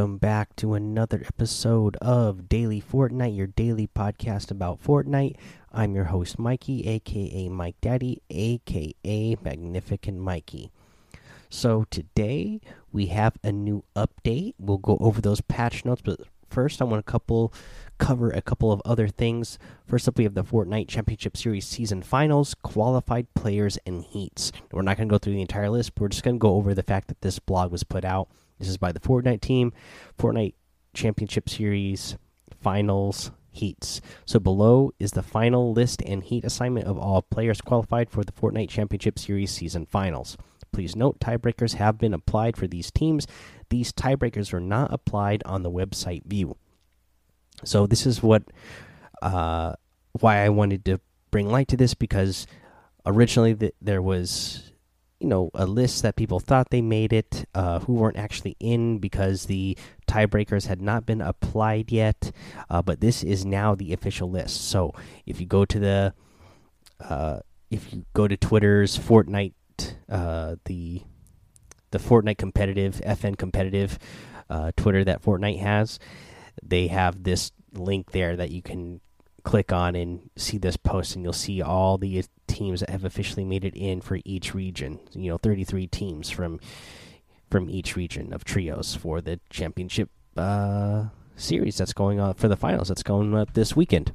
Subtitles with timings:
[0.00, 5.36] Welcome back to another episode of Daily Fortnite, your daily podcast about Fortnite.
[5.72, 10.70] I'm your host, Mikey, aka Mike Daddy, aka Magnificent Mikey.
[11.50, 14.54] So, today we have a new update.
[14.58, 17.52] We'll go over those patch notes, but first, I want to couple
[17.98, 19.58] cover a couple of other things.
[19.86, 24.50] First up, we have the Fortnite Championship Series season finals, qualified players, and heats.
[24.72, 26.54] We're not going to go through the entire list, but we're just going to go
[26.54, 29.72] over the fact that this blog was put out this is by the Fortnite team,
[30.18, 30.54] Fortnite
[30.94, 32.16] Championship Series
[32.62, 34.00] Finals Heats.
[34.26, 38.32] So below is the final list and heat assignment of all players qualified for the
[38.32, 40.36] Fortnite Championship Series season finals.
[40.72, 43.26] Please note tiebreakers have been applied for these teams.
[43.70, 46.56] These tiebreakers are not applied on the website view.
[47.64, 48.44] So this is what
[49.22, 49.74] uh,
[50.12, 52.46] why I wanted to bring light to this because
[53.04, 54.69] originally the, there was
[55.20, 58.98] you know a list that people thought they made it uh, who weren't actually in
[58.98, 59.76] because the
[60.08, 62.32] tiebreakers had not been applied yet.
[62.68, 64.68] Uh, but this is now the official list.
[64.68, 64.94] So
[65.26, 66.14] if you go to the
[67.00, 67.40] uh,
[67.70, 69.52] if you go to twitter's fortnite
[70.08, 71.02] uh, the
[71.90, 73.98] the fortnite competitive fn competitive
[74.48, 75.98] uh, twitter that fortnite has
[76.62, 79.00] they have this link there that you can
[79.40, 83.44] click on and see this post and you'll see all the teams that have officially
[83.44, 85.00] made it in for each region.
[85.12, 86.60] You know, 33 teams from
[87.50, 92.56] from each region of trios for the championship uh, series that's going on for the
[92.56, 94.14] finals that's going up this weekend.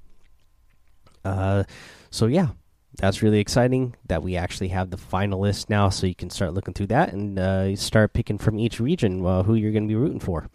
[1.25, 1.63] Uh,
[2.09, 2.49] so yeah,
[2.97, 6.53] that's really exciting that we actually have the final list now, so you can start
[6.53, 9.91] looking through that and uh, start picking from each region uh, who you're going to
[9.91, 10.47] be rooting for.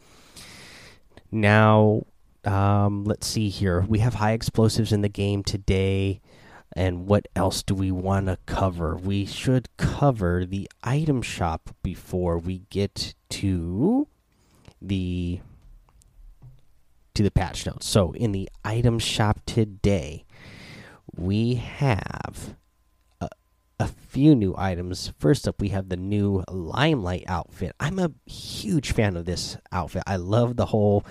[1.30, 2.04] Now,
[2.44, 3.84] um, let's see here.
[3.88, 6.20] We have high explosives in the game today.
[6.76, 8.96] And what else do we want to cover?
[8.96, 14.06] We should cover the item shop before we get to
[14.80, 15.40] the
[17.14, 17.86] to the patch notes.
[17.86, 20.24] So in the item shop today,
[21.16, 22.54] we have
[23.20, 23.28] a,
[23.80, 25.12] a few new items.
[25.18, 27.74] First up, we have the new Limelight outfit.
[27.80, 30.04] I'm a huge fan of this outfit.
[30.06, 31.04] I love the whole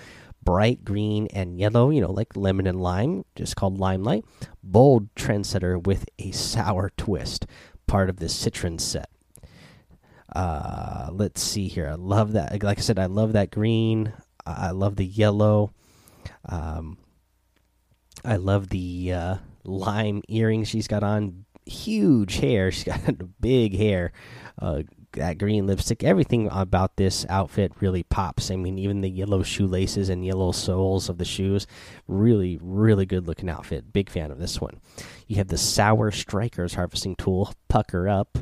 [0.43, 4.25] bright green and yellow, you know, like lemon and lime, just called Limelight.
[4.63, 7.45] Bold trendsetter with a sour twist,
[7.87, 9.09] part of the Citron set.
[10.33, 11.87] Uh, let's see here.
[11.87, 12.63] I love that.
[12.63, 14.13] Like I said, I love that green.
[14.45, 15.73] I love the yellow.
[16.47, 16.97] Um,
[18.23, 21.45] I love the uh, lime earrings she's got on.
[21.65, 22.71] Huge hair.
[22.71, 23.01] She's got
[23.41, 24.11] big hair.
[24.59, 24.83] Uh,
[25.13, 26.03] that green lipstick.
[26.03, 28.51] Everything about this outfit really pops.
[28.51, 31.67] I mean, even the yellow shoelaces and yellow soles of the shoes.
[32.07, 33.93] Really, really good looking outfit.
[33.93, 34.79] Big fan of this one.
[35.27, 38.39] You have the Sour Strikers harvesting tool, Pucker Up.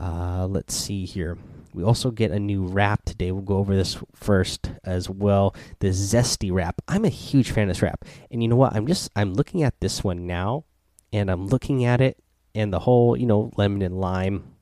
[0.00, 1.38] Uh, let's see here.
[1.72, 3.32] We also get a new wrap today.
[3.32, 5.56] We'll go over this first as well.
[5.80, 6.80] The Zesty wrap.
[6.86, 8.04] I'm a huge fan of this wrap.
[8.30, 8.74] And you know what?
[8.74, 10.64] I'm just I'm looking at this one now
[11.12, 12.22] and I'm looking at it
[12.54, 14.53] and the whole, you know, lemon and lime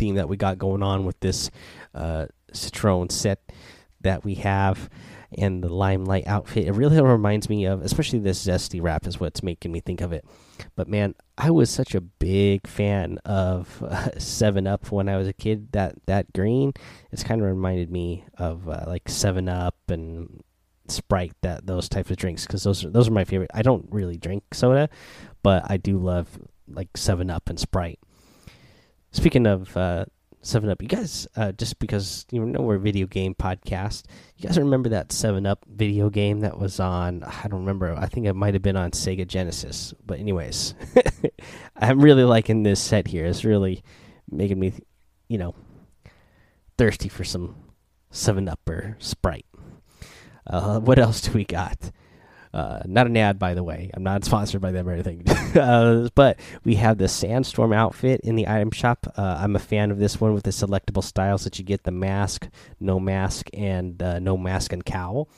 [0.00, 1.50] theme that we got going on with this
[1.94, 3.40] uh, Citron set
[4.00, 4.88] that we have
[5.38, 6.66] and the limelight outfit.
[6.66, 10.12] It really reminds me of, especially this zesty wrap is what's making me think of
[10.12, 10.24] it.
[10.74, 15.28] But man, I was such a big fan of uh, Seven Up when I was
[15.28, 15.72] a kid.
[15.72, 16.72] That that green,
[17.12, 20.42] it's kind of reminded me of uh, like Seven Up and
[20.88, 21.34] Sprite.
[21.42, 23.50] That those types of drinks because those are, those are my favorite.
[23.54, 24.88] I don't really drink soda,
[25.42, 28.00] but I do love like Seven Up and Sprite.
[29.12, 30.04] Speaking of uh,
[30.40, 34.04] Seven Up, you guys, uh, just because you know we're a video game podcast,
[34.36, 37.24] you guys remember that Seven Up video game that was on?
[37.24, 37.92] I don't remember.
[37.96, 39.92] I think it might have been on Sega Genesis.
[40.06, 40.74] But anyways,
[41.76, 43.26] I'm really liking this set here.
[43.26, 43.82] It's really
[44.30, 44.74] making me,
[45.28, 45.56] you know,
[46.78, 47.56] thirsty for some
[48.12, 49.46] Seven Up or Sprite.
[50.46, 51.90] Uh, what else do we got?
[52.52, 53.90] Uh, not an ad, by the way.
[53.94, 55.28] I'm not sponsored by them or anything.
[55.56, 59.06] uh, but we have the Sandstorm outfit in the item shop.
[59.16, 61.92] Uh, I'm a fan of this one with the selectable styles that you get the
[61.92, 62.48] mask,
[62.80, 65.28] no mask, and uh, no mask and cowl.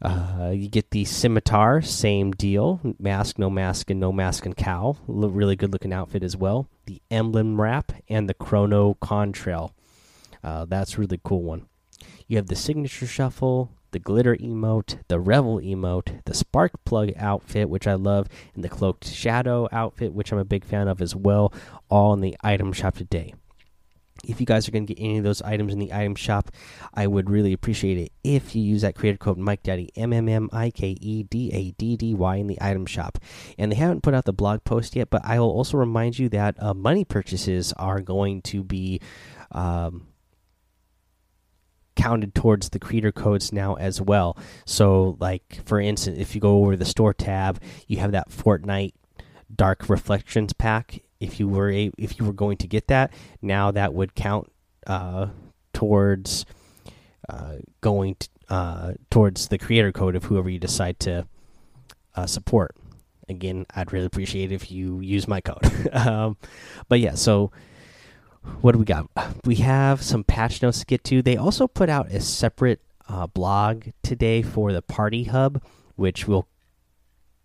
[0.00, 2.80] Uh, you get the scimitar, same deal.
[2.98, 4.98] Mask, no mask, and no mask and cowl.
[5.06, 6.68] really good looking outfit as well.
[6.86, 9.70] The emblem wrap and the chrono contrail.
[10.42, 11.68] Uh, that's really cool one.
[12.26, 17.68] You have the signature shuffle, the glitter emote, the revel emote, the spark plug outfit,
[17.68, 21.14] which I love, and the cloaked shadow outfit, which I'm a big fan of as
[21.14, 21.52] well,
[21.88, 23.34] all in the item shop today.
[24.24, 26.52] If you guys are going to get any of those items in the item shop,
[26.94, 30.28] I would really appreciate it if you use that creator code Mike Daddy M M
[30.28, 33.18] M I K E D A D D Y in the item shop.
[33.58, 36.28] And they haven't put out the blog post yet, but I will also remind you
[36.28, 39.00] that uh, money purchases are going to be
[39.50, 40.06] um,
[41.94, 44.36] counted towards the creator codes now as well.
[44.64, 48.94] So, like for instance, if you go over the store tab, you have that Fortnite
[49.54, 51.02] Dark Reflections pack.
[51.20, 54.50] If you were a, if you were going to get that, now that would count
[54.86, 55.28] uh,
[55.72, 56.44] towards
[57.28, 58.16] uh, going
[58.48, 61.26] uh, towards the creator code of whoever you decide to
[62.16, 62.74] uh, support.
[63.28, 65.88] Again, I'd really appreciate if you use my code.
[65.92, 66.36] um,
[66.88, 67.52] but yeah, so
[68.60, 69.08] what do we got?
[69.44, 71.22] We have some patch notes to get to.
[71.22, 75.62] They also put out a separate uh, blog today for the Party Hub,
[75.96, 76.46] which we'll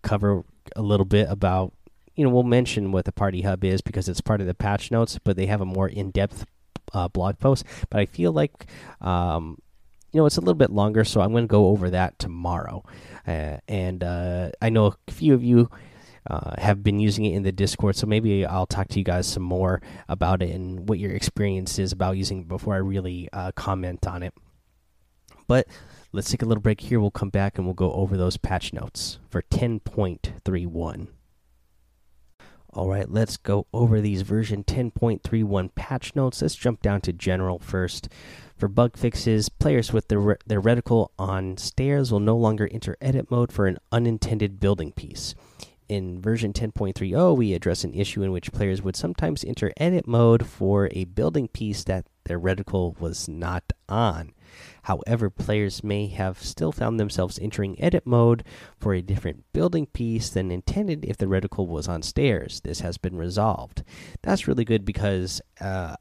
[0.02, 0.44] cover
[0.76, 1.74] a little bit about.
[2.16, 4.90] You know, we'll mention what the Party Hub is because it's part of the patch
[4.90, 6.46] notes, but they have a more in depth
[6.94, 7.64] uh, blog post.
[7.90, 8.66] But I feel like,
[9.02, 9.60] um,
[10.12, 12.84] you know, it's a little bit longer, so I'm going to go over that tomorrow.
[13.28, 15.70] Uh, and uh, I know a few of you
[16.30, 17.96] uh, have been using it in the Discord.
[17.96, 21.80] So maybe I'll talk to you guys some more about it and what your experience
[21.80, 24.34] is about using it before I really uh, comment on it.
[25.48, 25.68] But
[26.12, 27.00] let's take a little break here.
[27.00, 31.08] We'll come back and we'll go over those patch notes for 10.31.
[32.74, 36.42] All right, let's go over these version 10.31 patch notes.
[36.42, 38.10] Let's jump down to general first.
[38.58, 43.32] For bug fixes, players with their, their reticle on stairs will no longer enter edit
[43.32, 45.34] mode for an unintended building piece
[45.90, 50.46] in version 10.30, we address an issue in which players would sometimes enter edit mode
[50.46, 54.34] for a building piece that their reticle was not on.
[54.84, 58.44] However, players may have still found themselves entering edit mode
[58.80, 62.62] for a different building piece than intended if the reticle was on stairs.
[62.62, 63.84] This has been resolved.
[64.22, 65.96] That's really good because uh,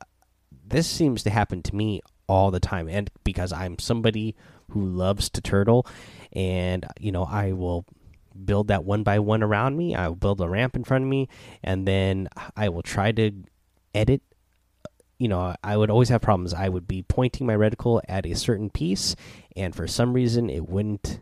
[0.66, 4.34] this seems to happen to me all the time, and because I'm somebody
[4.70, 5.86] who loves to turtle,
[6.32, 7.86] and you know, I will
[8.44, 9.94] build that one by one around me.
[9.94, 11.28] I will build a ramp in front of me,
[11.62, 13.32] and then I will try to
[13.94, 14.22] edit.
[15.18, 16.52] You know, I would always have problems.
[16.52, 19.16] I would be pointing my reticle at a certain piece,
[19.56, 21.20] and for some reason, it wouldn't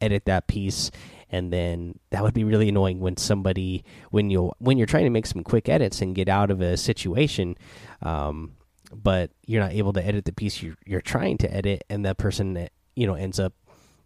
[0.00, 0.90] edit that piece
[1.30, 5.10] and then that would be really annoying when somebody when you when you're trying to
[5.10, 7.56] make some quick edits and get out of a situation
[8.02, 8.52] um,
[8.92, 12.18] but you're not able to edit the piece you're, you're trying to edit and that
[12.18, 13.52] person you know ends up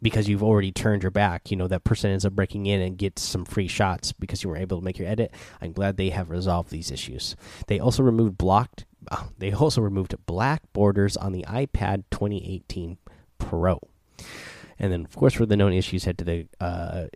[0.02, 1.50] because you've already turned your back.
[1.50, 4.50] You know that person ends up breaking in and gets some free shots because you
[4.50, 5.32] were able to make your edit.
[5.60, 7.36] I'm glad they have resolved these issues.
[7.66, 8.86] They also removed blocked.
[9.10, 12.98] Uh, they also removed black borders on the iPad 2018
[13.38, 13.80] Pro.
[14.78, 17.06] And then, of course, for the known issues, head to the uh,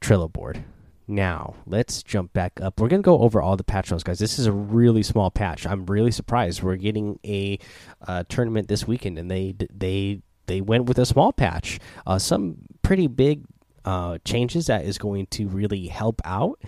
[0.00, 0.64] Trello board.
[1.10, 2.80] Now, let's jump back up.
[2.80, 4.18] We're going to go over all the patch notes, guys.
[4.18, 5.66] This is a really small patch.
[5.66, 6.62] I'm really surprised.
[6.62, 7.58] We're getting a
[8.06, 11.78] uh, tournament this weekend, and they they they went with a small patch.
[12.06, 13.44] Uh, some pretty big
[13.84, 16.60] uh, changes that is going to really help out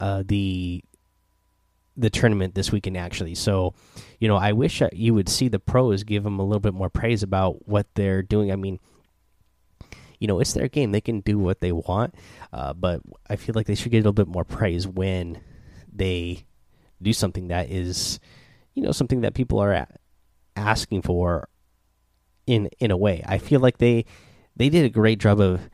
[0.00, 0.82] uh, the
[1.96, 3.34] the tournament this weekend actually.
[3.34, 3.74] So,
[4.20, 6.88] you know, I wish you would see the pros give them a little bit more
[6.88, 8.52] praise about what they're doing.
[8.52, 8.78] I mean,
[10.20, 12.14] you know, it's their game; they can do what they want.
[12.52, 15.40] Uh, but I feel like they should get a little bit more praise when
[15.92, 16.44] they
[17.02, 18.20] do something that is,
[18.74, 19.86] you know, something that people are
[20.56, 21.48] asking for
[22.48, 23.22] in in a way.
[23.26, 24.04] I feel like they
[24.56, 25.68] they did a great job of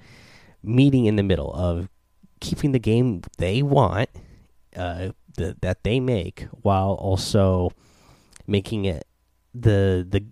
[0.62, 1.88] meeting in the middle of
[2.40, 4.10] keeping the game they want,
[4.76, 7.70] uh, the, that they make, while also
[8.46, 9.06] making it
[9.54, 10.24] the the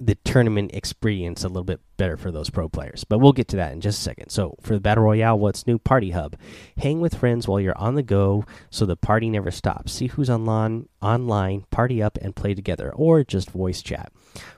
[0.00, 3.04] the tournament experience a little bit better for those pro players.
[3.04, 4.30] But we'll get to that in just a second.
[4.30, 5.78] So, for the Battle Royale, what's new?
[5.78, 6.36] Party Hub.
[6.78, 9.92] Hang with friends while you're on the go so the party never stops.
[9.92, 14.10] See who's online, online, party up, and play together, or just voice chat.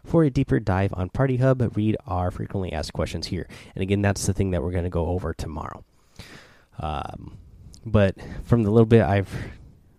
[0.05, 3.49] For a deeper dive on Party Hub, read our frequently asked questions here.
[3.75, 5.85] And again, that's the thing that we're going to go over tomorrow.
[6.79, 7.39] Um,
[7.85, 9.35] but from the little bit I've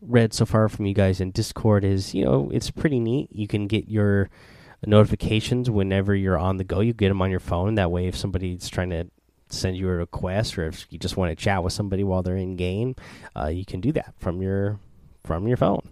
[0.01, 3.29] read so far from you guys in Discord, is you know, it's pretty neat.
[3.31, 4.29] You can get your
[4.85, 6.79] notifications whenever you're on the go.
[6.79, 7.75] You get them on your phone.
[7.75, 9.07] That way, if somebody's trying to
[9.49, 12.37] send you a request, or if you just want to chat with somebody while they're
[12.37, 12.95] in game,
[13.35, 14.79] uh, you can do that from your
[15.23, 15.89] from your phone.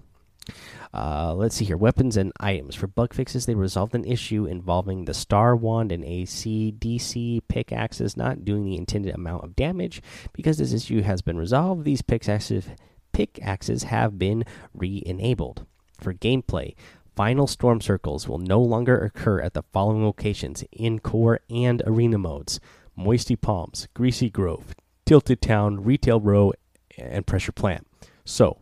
[0.94, 1.78] Uh, let's see here.
[1.78, 2.76] Weapons and items.
[2.76, 8.44] For bug fixes, they resolved an issue involving the Star Wand and AC/DC pickaxes not
[8.44, 10.02] doing the intended amount of damage.
[10.34, 12.68] Because this issue has been resolved, these pickaxes,
[13.14, 14.44] pickaxes have been
[14.74, 15.66] re enabled.
[16.00, 16.74] For gameplay,
[17.16, 22.18] Final storm circles will no longer occur at the following locations in core and arena
[22.18, 22.60] modes
[22.96, 24.76] Moisty Palms, Greasy Grove,
[25.06, 26.54] Tilted Town, Retail Row,
[26.98, 27.88] and Pressure Plant.
[28.26, 28.60] So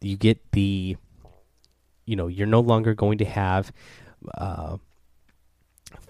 [0.00, 0.96] you get the,
[2.06, 3.72] you know, you're no longer going to have
[4.38, 4.78] uh,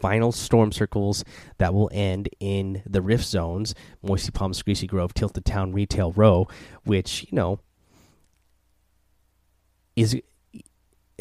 [0.01, 1.25] final storm circles
[1.59, 6.49] that will end in the rift zones Moisty Palms, Greasy Grove, Tilted Town, Retail Row,
[6.85, 7.61] which, you know,
[9.97, 10.21] is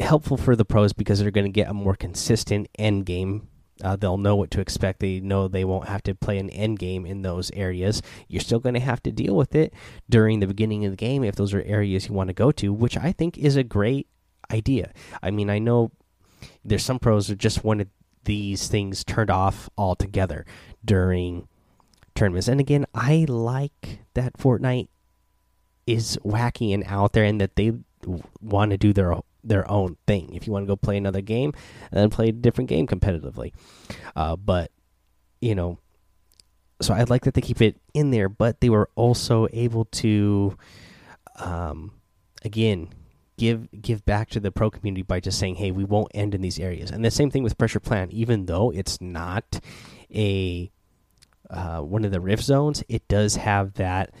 [0.00, 3.48] helpful for the pros because they're going to get a more consistent end game.
[3.82, 5.00] Uh, they'll know what to expect.
[5.00, 8.02] They know they won't have to play an end game in those areas.
[8.28, 9.72] You're still going to have to deal with it
[10.08, 12.72] during the beginning of the game if those are areas you want to go to,
[12.72, 14.06] which I think is a great
[14.52, 14.92] idea.
[15.22, 15.92] I mean, I know
[16.64, 17.88] there's some pros who just wanted
[18.24, 20.44] these things turned off altogether
[20.84, 21.48] during
[22.14, 22.48] tournaments.
[22.48, 24.88] And again, I like that Fortnite
[25.86, 27.72] is wacky and out there and that they
[28.40, 30.34] want to do their their own thing.
[30.34, 31.52] If you want to go play another game,
[31.92, 33.52] then play a different game competitively.
[34.14, 34.70] Uh, but
[35.40, 35.78] you know,
[36.80, 40.56] so I'd like that they keep it in there, but they were also able to,
[41.36, 41.92] um,
[42.44, 42.88] again,
[43.36, 46.42] give give back to the pro community by just saying, "Hey, we won't end in
[46.42, 49.60] these areas." And the same thing with Pressure Plant, even though it's not
[50.14, 50.70] a
[51.48, 54.14] uh, one of the rift zones, it does have that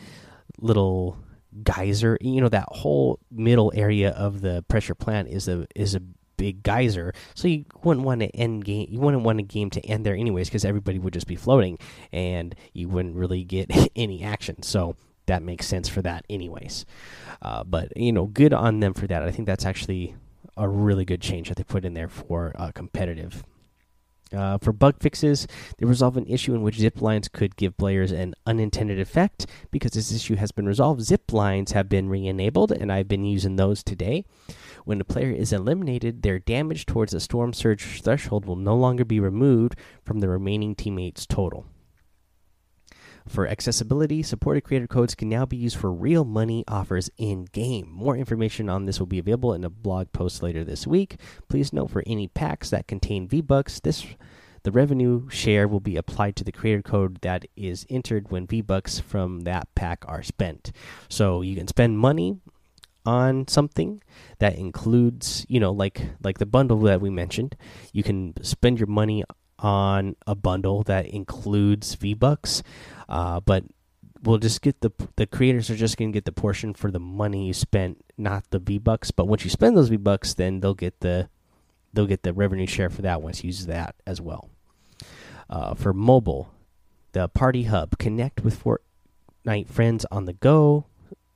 [0.58, 1.16] little
[1.62, 2.18] geyser.
[2.20, 6.00] You know, that whole middle area of the pressure plant is a is a
[6.36, 7.12] big geyser.
[7.34, 8.88] So you wouldn't want to end game.
[8.90, 11.78] You wouldn't want a game to end there anyways, because everybody would just be floating,
[12.12, 14.62] and you wouldn't really get any action.
[14.62, 16.86] So that makes sense for that, anyways.
[17.42, 19.22] Uh, but you know, good on them for that.
[19.22, 20.14] I think that's actually
[20.56, 23.44] a really good change that they put in there for uh, competitive.
[24.32, 25.46] Uh, for bug fixes,
[25.78, 29.46] they resolve an issue in which zip lines could give players an unintended effect.
[29.70, 33.24] Because this issue has been resolved, zip lines have been re enabled, and I've been
[33.24, 34.24] using those today.
[34.84, 39.04] When a player is eliminated, their damage towards the storm surge threshold will no longer
[39.04, 41.66] be removed from the remaining teammates' total.
[43.30, 47.88] For accessibility, supported creator codes can now be used for real money offers in game.
[47.88, 51.14] More information on this will be available in a blog post later this week.
[51.48, 54.04] Please note for any packs that contain V Bucks, this
[54.64, 58.62] the revenue share will be applied to the creator code that is entered when V
[58.62, 60.72] Bucks from that pack are spent.
[61.08, 62.40] So you can spend money
[63.06, 64.02] on something
[64.40, 67.56] that includes, you know, like like the bundle that we mentioned.
[67.92, 69.22] You can spend your money
[69.60, 72.62] on a bundle that includes V Bucks.
[73.08, 73.64] Uh, but
[74.22, 77.00] we'll just get the the creators are just going to get the portion for the
[77.00, 79.10] money you spent, not the V bucks.
[79.10, 81.28] But once you spend those V bucks, then they'll get the
[81.92, 84.50] they'll get the revenue share for that once you use that as well.
[85.48, 86.52] Uh, for mobile,
[87.12, 90.86] the Party Hub connect with Fortnite friends on the go,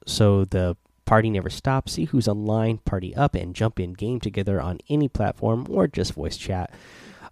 [0.06, 1.92] so the party never stops.
[1.92, 6.14] See who's online, party up, and jump in game together on any platform or just
[6.14, 6.72] voice chat.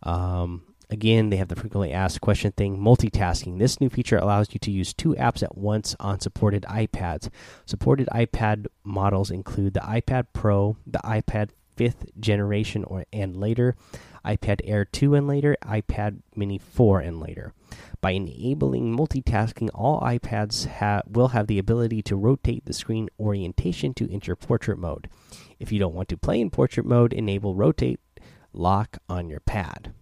[0.02, 3.58] Um, Again, they have the frequently asked question thing multitasking.
[3.58, 7.30] This new feature allows you to use two apps at once on supported iPads.
[7.64, 13.74] Supported iPad models include the iPad Pro, the iPad 5th generation or and later,
[14.22, 17.54] iPad Air 2 and later, iPad Mini 4 and later.
[18.02, 23.94] By enabling multitasking, all iPads ha will have the ability to rotate the screen orientation
[23.94, 25.08] to enter portrait mode.
[25.58, 27.98] If you don't want to play in portrait mode, enable rotate
[28.52, 29.94] lock on your pad.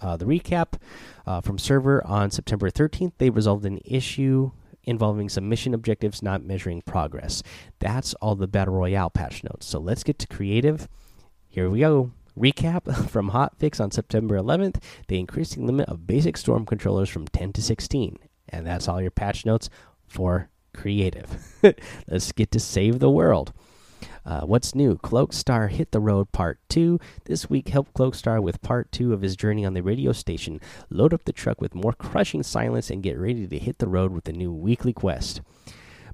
[0.00, 0.74] Uh, the recap
[1.26, 4.50] uh, from server on September 13th, they resolved an issue
[4.84, 7.42] involving some mission objectives not measuring progress.
[7.80, 9.66] That's all the Battle Royale patch notes.
[9.66, 10.88] So let's get to creative.
[11.48, 12.12] Here we go.
[12.38, 14.82] Recap from Hotfix on September 11th.
[15.08, 18.18] They increased the limit of basic storm controllers from 10 to 16.
[18.48, 19.68] And that's all your patch notes
[20.06, 21.54] for creative.
[22.08, 23.52] let's get to save the world.
[24.26, 24.96] Uh, what's new?
[24.96, 26.98] Cloakstar hit the road part two.
[27.26, 30.60] This week, help Cloakstar with part two of his journey on the radio station.
[30.90, 34.10] Load up the truck with more crushing silence and get ready to hit the road
[34.10, 35.42] with the new weekly quest.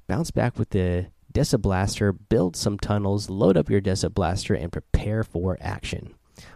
[0.07, 4.71] Bounce back with the Desa Blaster, build some tunnels, load up your Desa Blaster, and
[4.71, 6.13] prepare for action.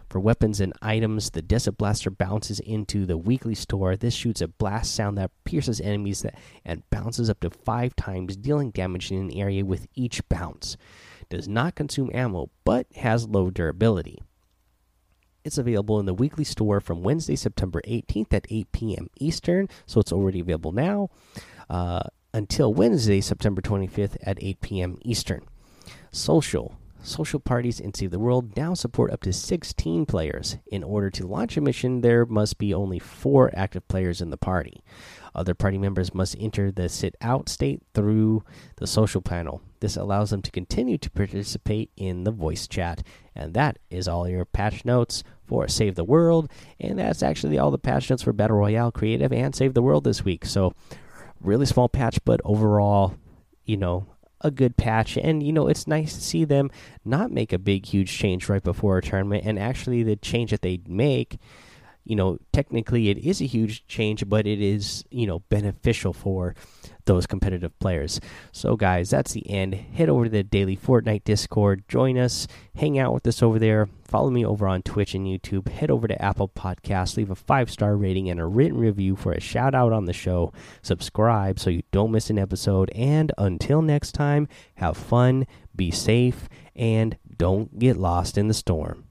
[0.09, 3.95] For weapons and items, the Desa Blaster bounces into the weekly store.
[3.95, 8.37] This shoots a blast sound that pierces enemies that, and bounces up to five times,
[8.37, 10.77] dealing damage in an area with each bounce
[11.29, 14.21] does not consume ammo, but has low durability.
[15.43, 19.09] It's available in the weekly store from Wednesday, September 18th at 8 p.m.
[19.17, 21.09] Eastern, so it's already available now,
[21.69, 22.03] uh,
[22.33, 24.97] until Wednesday, September 25th at 8 p.m.
[25.03, 25.43] Eastern.
[26.11, 26.77] Social.
[27.01, 30.57] Social parties in Save the World now support up to 16 players.
[30.67, 34.37] In order to launch a mission, there must be only four active players in the
[34.37, 34.83] party.
[35.33, 38.43] Other party members must enter the sit out state through
[38.77, 39.61] the social panel.
[39.79, 43.03] This allows them to continue to participate in the voice chat.
[43.35, 46.51] And that is all your patch notes for Save the World.
[46.79, 50.03] And that's actually all the patch notes for Battle Royale Creative and Save the World
[50.03, 50.45] this week.
[50.45, 50.73] So,
[51.39, 53.15] really small patch, but overall,
[53.63, 54.07] you know,
[54.41, 55.17] a good patch.
[55.17, 56.69] And, you know, it's nice to see them
[57.03, 59.45] not make a big, huge change right before a tournament.
[59.45, 61.37] And actually, the change that they make
[62.07, 66.55] you know, technically it is a huge change, but it is, you know, beneficial for
[67.05, 68.19] those competitive players.
[68.51, 69.73] So, guys, that's the end.
[69.73, 73.89] Head over to the Daily Fortnite Discord, join us, hang out with us over there.
[74.05, 75.67] Follow me over on Twitch and YouTube.
[75.67, 79.33] Head over to Apple Podcasts, leave a five star rating and a written review for
[79.33, 80.53] a shout out on the show.
[80.81, 82.89] Subscribe so you don't miss an episode.
[82.91, 85.45] And until next time, have fun,
[85.75, 89.06] be safe, and don't get lost in the storm.